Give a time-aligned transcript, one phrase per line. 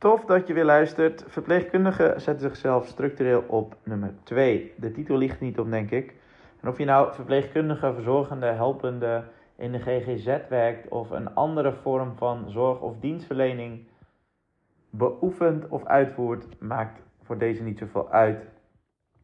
[0.00, 1.24] Tof dat je weer luistert.
[1.26, 4.74] Verpleegkundigen zetten zichzelf structureel op nummer 2.
[4.76, 6.14] De titel ligt niet op, denk ik.
[6.60, 9.24] En of je nou verpleegkundige, verzorgende, helpende
[9.56, 13.86] in de GGZ werkt of een andere vorm van zorg of dienstverlening
[14.90, 18.44] beoefent of uitvoert, maakt voor deze niet zoveel uit.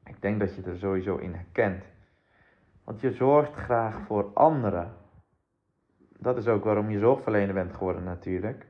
[0.05, 1.85] Ik denk dat je er sowieso in herkent.
[2.85, 4.93] Want je zorgt graag voor anderen.
[6.19, 8.67] Dat is ook waarom je zorgverlener bent geworden natuurlijk.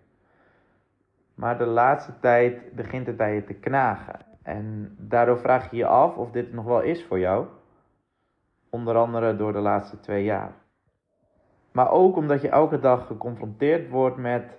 [1.37, 4.21] Maar de laatste tijd begint het bij je te knagen.
[4.43, 7.47] En daardoor vraag je je af of dit nog wel is voor jou.
[8.71, 10.53] Onder andere door de laatste twee jaar.
[11.73, 14.59] Maar ook omdat je elke dag geconfronteerd wordt met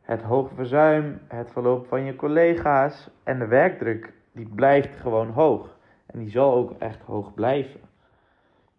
[0.00, 4.12] het hoge verzuim, het verloop van je collega's en de werkdruk.
[4.32, 5.78] Die blijft gewoon hoog.
[6.06, 7.80] En die zal ook echt hoog blijven.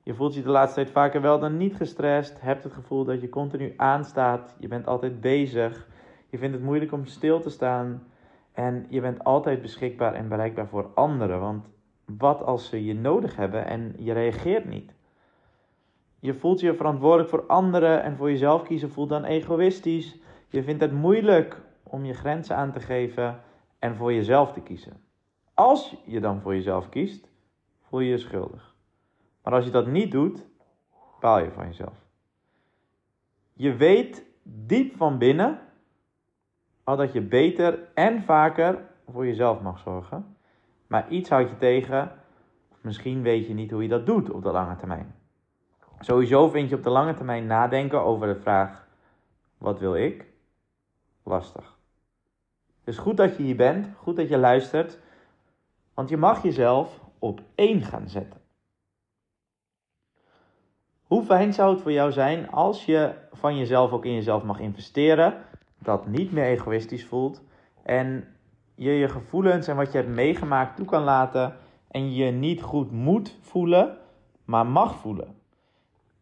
[0.04, 2.42] Je voelt je de laatste tijd vaker wel dan niet gestrest.
[2.42, 4.56] Hebt het gevoel dat je continu aanstaat.
[4.60, 5.88] Je bent altijd bezig.
[6.32, 8.04] Je vindt het moeilijk om stil te staan.
[8.52, 11.40] En je bent altijd beschikbaar en bereikbaar voor anderen.
[11.40, 11.70] Want
[12.06, 14.94] wat als ze je nodig hebben en je reageert niet?
[16.20, 20.20] Je voelt je verantwoordelijk voor anderen en voor jezelf kiezen voelt dan egoïstisch.
[20.48, 23.42] Je vindt het moeilijk om je grenzen aan te geven
[23.80, 25.04] en voor jezelf te kiezen.
[25.54, 27.30] Als je dan voor jezelf kiest,
[27.82, 28.76] voel je je schuldig.
[29.44, 30.46] Maar als je dat niet doet,
[31.20, 32.06] baal je van jezelf.
[33.54, 35.60] Je weet diep van binnen
[36.98, 40.36] dat je beter en vaker voor jezelf mag zorgen.
[40.88, 42.12] Maar iets houdt je tegen,
[42.82, 45.16] misschien weet je niet hoe je dat doet op de lange termijn.
[46.00, 48.88] Sowieso vind je op de lange termijn nadenken over de vraag:
[49.58, 50.26] wat wil ik?
[51.24, 51.78] Lastig.
[52.84, 55.00] Dus goed dat je hier bent, goed dat je luistert,
[55.94, 58.42] want je mag jezelf op één gaan zetten.
[61.04, 64.60] Hoe fijn zou het voor jou zijn als je van jezelf ook in jezelf mag
[64.60, 65.46] investeren,
[65.84, 67.44] dat niet meer egoïstisch voelt
[67.84, 68.28] en
[68.76, 71.56] je je gevoelens en wat je hebt meegemaakt toe kan laten
[71.88, 73.98] en je niet goed moet voelen,
[74.46, 75.36] maar mag voelen.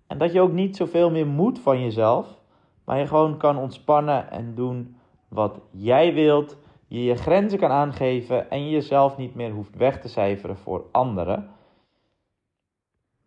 [0.08, 2.40] En dat je ook niet zoveel meer moet van jezelf,
[2.86, 4.96] maar je gewoon kan ontspannen en doen
[5.28, 6.58] wat jij wilt.
[6.88, 10.86] Je je grenzen kan aangeven en je jezelf niet meer hoeft weg te cijferen voor
[10.92, 11.50] anderen.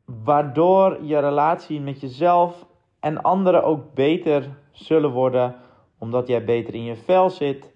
[0.05, 2.67] Waardoor je relatie met jezelf
[3.01, 5.57] en anderen ook beter zullen worden,
[6.03, 7.73] omdat jij beter in je vel zit.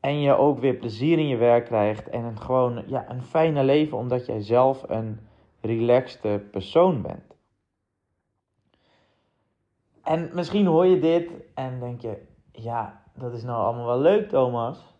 [0.00, 3.64] En je ook weer plezier in je werk krijgt en een, gewoon ja, een fijne
[3.64, 5.20] leven, omdat jij zelf een
[5.60, 7.36] relaxte persoon bent.
[10.02, 12.22] En misschien hoor je dit en denk je,
[12.52, 14.94] ja, dat is nou allemaal wel leuk, Thomas.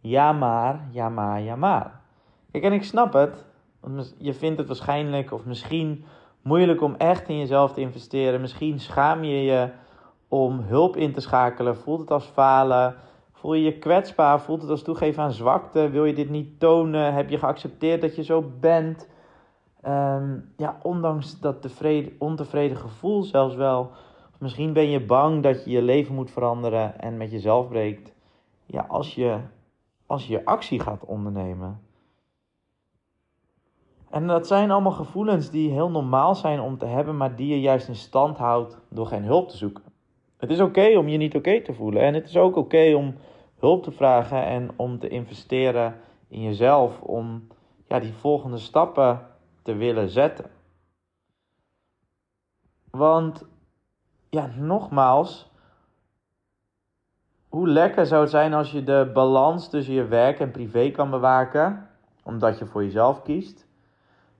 [0.00, 2.00] Ja, maar, ja, maar, ja, maar.
[2.50, 3.44] Kijk, en ik snap het.
[3.80, 6.04] Want je vindt het waarschijnlijk of misschien
[6.42, 8.40] moeilijk om echt in jezelf te investeren.
[8.40, 9.72] Misschien schaam je je
[10.28, 11.76] om hulp in te schakelen.
[11.76, 12.94] Voelt het als falen?
[13.32, 14.40] Voel je je kwetsbaar?
[14.40, 15.88] Voelt het als toegeven aan zwakte?
[15.88, 17.14] Wil je dit niet tonen?
[17.14, 19.08] Heb je geaccepteerd dat je zo bent?
[19.86, 23.90] Um, ja, ondanks dat tevreden, ontevreden gevoel zelfs wel.
[24.38, 28.14] misschien ben je bang dat je je leven moet veranderen en met jezelf breekt.
[28.66, 29.38] Ja, als je,
[30.06, 31.80] als je actie gaat ondernemen.
[34.10, 37.60] En dat zijn allemaal gevoelens die heel normaal zijn om te hebben, maar die je
[37.60, 39.87] juist in stand houdt door geen hulp te zoeken.
[40.38, 42.02] Het is oké om je niet oké te voelen.
[42.02, 43.14] En het is ook oké om
[43.58, 47.00] hulp te vragen en om te investeren in jezelf.
[47.00, 47.46] Om
[47.88, 49.26] ja, die volgende stappen
[49.62, 50.50] te willen zetten.
[52.90, 53.46] Want,
[54.30, 55.50] ja, nogmaals,
[57.48, 61.10] hoe lekker zou het zijn als je de balans tussen je werk en privé kan
[61.10, 61.88] bewaken,
[62.22, 63.66] omdat je voor jezelf kiest.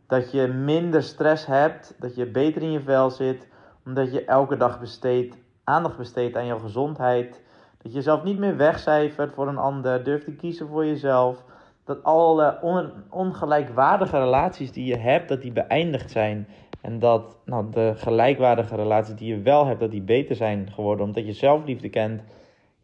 [0.06, 3.48] Dat je minder stress hebt, dat je beter in je vel zit,
[3.84, 5.36] omdat je elke dag besteedt,
[5.68, 7.42] aandacht besteedt aan je gezondheid.
[7.78, 11.44] Dat je jezelf niet meer wegcijfert voor een ander, durft te kiezen voor jezelf
[11.88, 16.48] dat alle on ongelijkwaardige relaties die je hebt, dat die beëindigd zijn.
[16.80, 21.06] En dat nou, de gelijkwaardige relaties die je wel hebt, dat die beter zijn geworden.
[21.06, 22.22] Omdat je zelfliefde kent.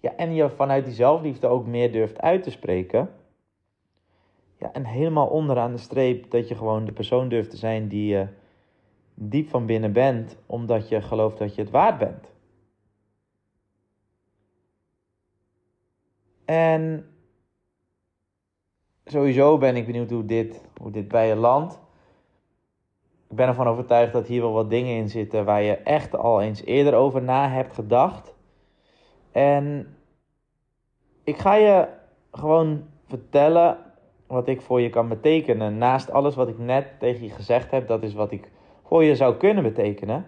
[0.00, 3.10] Ja, en je vanuit die zelfliefde ook meer durft uit te spreken.
[4.58, 8.06] Ja, en helemaal onderaan de streep dat je gewoon de persoon durft te zijn die
[8.06, 8.26] je
[9.14, 10.36] diep van binnen bent.
[10.46, 12.33] Omdat je gelooft dat je het waard bent.
[16.44, 17.06] En
[19.04, 21.78] sowieso ben ik benieuwd hoe dit, hoe dit bij je landt.
[23.28, 26.42] Ik ben ervan overtuigd dat hier wel wat dingen in zitten waar je echt al
[26.42, 28.34] eens eerder over na hebt gedacht.
[29.32, 29.96] En
[31.24, 31.88] ik ga je
[32.32, 33.78] gewoon vertellen
[34.26, 35.78] wat ik voor je kan betekenen.
[35.78, 38.50] Naast alles wat ik net tegen je gezegd heb, dat is wat ik
[38.84, 40.26] voor je zou kunnen betekenen.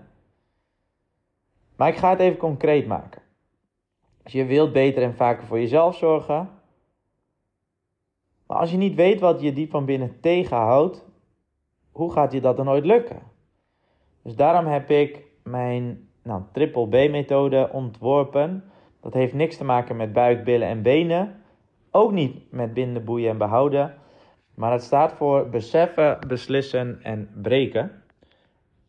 [1.76, 3.22] Maar ik ga het even concreet maken.
[4.26, 6.50] Dus je wilt beter en vaker voor jezelf zorgen.
[8.46, 11.04] Maar als je niet weet wat je diep van binnen tegenhoudt,
[11.90, 13.22] hoe gaat je dat dan ooit lukken?
[14.22, 18.64] Dus daarom heb ik mijn nou, triple B-methode ontworpen.
[19.00, 21.42] Dat heeft niks te maken met buik, billen en benen.
[21.90, 23.94] Ook niet met binden, boeien en behouden.
[24.54, 28.02] Maar het staat voor beseffen, beslissen en breken.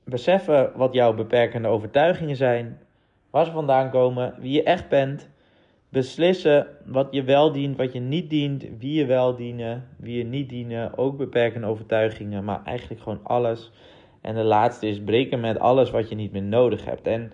[0.03, 2.86] Beseffen wat jouw beperkende overtuigingen zijn,
[3.37, 5.29] waar ze vandaan komen, wie je echt bent.
[5.89, 10.23] Beslissen wat je wel dient, wat je niet dient, wie je wel dienen, wie je
[10.23, 10.97] niet dienen.
[10.97, 13.71] Ook beperkende overtuigingen, maar eigenlijk gewoon alles.
[14.21, 17.07] En de laatste is breken met alles wat je niet meer nodig hebt.
[17.07, 17.31] En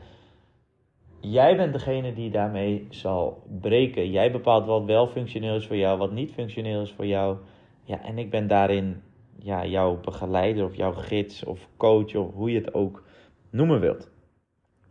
[1.20, 4.12] jij bent degene die daarmee zal breken.
[4.12, 7.38] Jij bepaalt wat wel functioneel is voor jou, wat niet functioneel is voor jou.
[7.84, 9.02] Ja, en ik ben daarin
[9.40, 13.04] ja, jouw begeleider of jouw gids of coach of hoe je het ook
[13.50, 14.13] noemen wilt.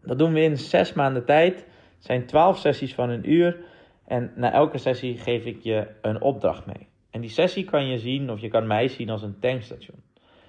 [0.05, 1.57] Dat doen we in zes maanden tijd.
[1.57, 3.65] Het zijn twaalf sessies van een uur.
[4.07, 6.89] En na elke sessie geef ik je een opdracht mee.
[7.11, 10.03] En die sessie kan je zien, of je kan mij zien als een tankstation.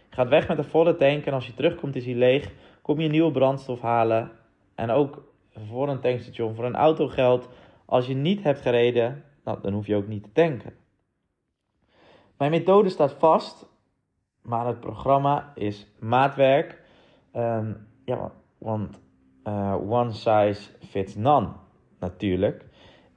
[0.09, 2.51] Je gaat weg met een volle tank en als je terugkomt is hij leeg.
[2.81, 4.31] Kom je nieuwe brandstof halen.
[4.75, 5.33] En ook
[5.67, 7.49] voor een tankstation, voor een auto geldt.
[7.85, 10.73] Als je niet hebt gereden, nou, dan hoef je ook niet te tanken.
[12.37, 13.69] Mijn methode staat vast,
[14.41, 16.81] maar het programma is maatwerk.
[17.35, 19.01] Um, ja, want
[19.43, 21.47] uh, one size fits none,
[21.99, 22.65] natuurlijk.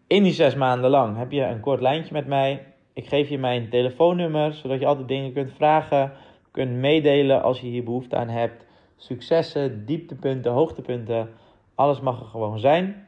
[0.06, 2.74] In die zes maanden lang heb je een kort lijntje met mij.
[2.92, 6.12] Ik geef je mijn telefoonnummer, zodat je altijd dingen kunt vragen,
[6.50, 8.66] kunt meedelen als je hier behoefte aan hebt.
[8.96, 11.28] Successen, dieptepunten, hoogtepunten,
[11.74, 13.06] alles mag er gewoon zijn.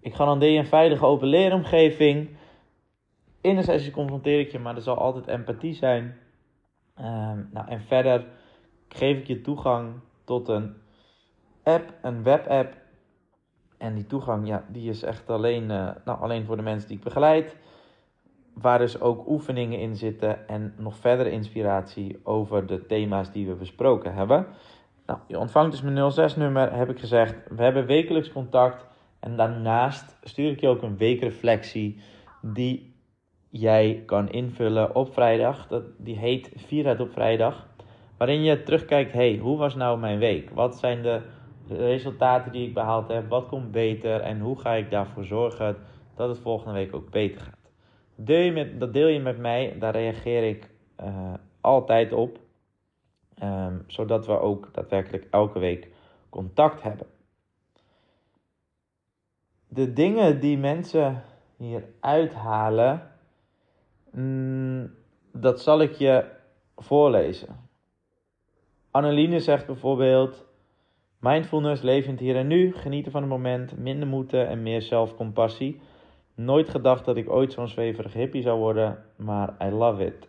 [0.00, 2.28] Ik garandeer je een veilige open leeromgeving.
[3.40, 6.16] In de sessie confronteer ik je, maar er zal altijd empathie zijn.
[6.94, 8.26] Ehm, nou, en verder
[8.88, 9.92] geef ik je toegang
[10.24, 10.74] tot een
[11.68, 12.76] app, een webapp.
[13.78, 16.96] En die toegang, ja, die is echt alleen, uh, nou, alleen voor de mensen die
[16.96, 17.56] ik begeleid.
[18.54, 23.54] Waar dus ook oefeningen in zitten en nog verdere inspiratie over de thema's die we
[23.54, 24.46] besproken hebben.
[25.06, 27.34] Nou, je ontvangt dus mijn 06-nummer, heb ik gezegd.
[27.48, 28.86] We hebben wekelijks contact.
[29.20, 32.00] En daarnaast stuur ik je ook een weekreflectie
[32.42, 32.94] die
[33.50, 35.66] jij kan invullen op vrijdag.
[35.66, 37.66] Dat, die heet Vierheid op vrijdag.
[38.16, 40.50] Waarin je terugkijkt, hey, hoe was nou mijn week?
[40.50, 41.20] Wat zijn de
[41.68, 43.28] resultaten die ik behaald heb?
[43.28, 44.20] Wat komt beter?
[44.20, 45.76] En hoe ga ik daarvoor zorgen
[46.14, 47.70] dat het volgende week ook beter gaat?
[48.14, 50.70] Deel je met, dat deel je met mij, daar reageer ik
[51.00, 52.38] uh, altijd op.
[53.42, 55.88] Um, zodat we ook daadwerkelijk elke week
[56.28, 57.06] contact hebben.
[59.68, 61.22] De dingen die mensen
[61.56, 63.10] hier uithalen,
[64.10, 64.94] mm,
[65.32, 66.24] dat zal ik je
[66.76, 67.68] voorlezen.
[68.90, 70.47] Anneline zegt bijvoorbeeld:
[71.20, 75.80] Mindfulness, levend hier en nu, genieten van het moment, minder moeten en meer zelfcompassie.
[76.34, 80.28] Nooit gedacht dat ik ooit zo'n zweverig hippie zou worden, maar I love it.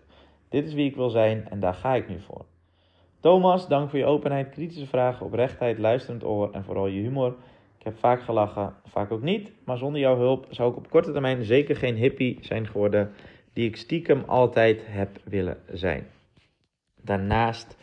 [0.50, 2.46] Dit is wie ik wil zijn en daar ga ik nu voor.
[3.20, 7.36] Thomas, dank voor je openheid, kritische vragen, oprechtheid, luisterend oor en vooral je humor.
[7.78, 11.12] Ik heb vaak gelachen, vaak ook niet, maar zonder jouw hulp zou ik op korte
[11.12, 13.12] termijn zeker geen hippie zijn geworden
[13.54, 16.08] die ik stiekem altijd heb willen zijn.
[17.02, 17.78] Daarnaast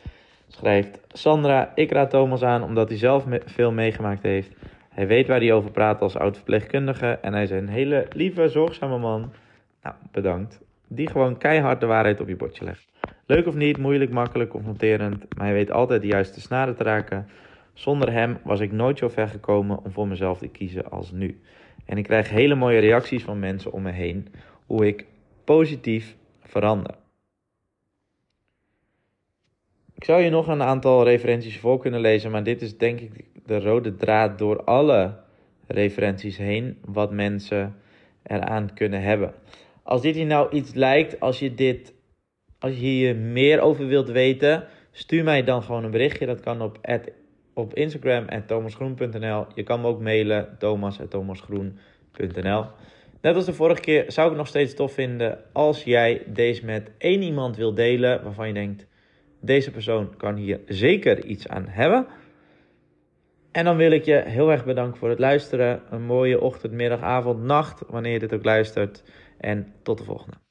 [0.49, 4.53] schrijft Sandra, ik raad Thomas aan omdat hij zelf veel meegemaakt heeft.
[4.89, 8.99] Hij weet waar hij over praat als oud-verpleegkundige en hij is een hele lieve, zorgzame
[8.99, 9.33] man.
[9.83, 10.61] Nou, bedankt.
[10.89, 12.89] Die gewoon keihard de waarheid op je bordje legt.
[13.27, 17.29] Leuk of niet, moeilijk, makkelijk, confronterend, maar hij weet altijd de juiste snaren te raken.
[17.73, 21.41] Zonder hem was ik nooit zo ver gekomen om voor mezelf te kiezen als nu.
[21.85, 24.29] En ik krijg hele mooie reacties van mensen om me heen
[24.67, 25.07] hoe ik
[25.45, 26.95] positief verander.
[29.97, 33.25] Ik zou je nog een aantal referenties voor kunnen lezen, maar dit is denk ik
[33.47, 35.15] de rode draad door alle
[35.67, 37.77] referenties heen wat mensen
[38.23, 39.35] eraan kunnen hebben.
[39.83, 41.95] Als dit hier nou iets lijkt, als je dit
[42.59, 46.27] als je hier meer over wilt weten, stuur mij dan gewoon een berichtje.
[46.27, 46.79] Dat kan op,
[47.55, 49.47] op Instagram thomasgroen.nl.
[49.55, 52.65] Je kan me ook mailen thomas.thomasgroen.nl.
[53.21, 56.65] Net als de vorige keer zou ik het nog steeds tof vinden als jij deze
[56.65, 58.87] met één iemand wil delen waarvan je denkt:
[59.47, 62.07] deze persoon kan hier zeker iets aan hebben.
[63.53, 65.83] En dan wil ik je heel erg bedanken voor het luisteren.
[65.91, 69.03] Een mooie ochtend, middag, avond, nacht, wanneer je dit ook luistert.
[69.39, 70.46] En tot de volgende.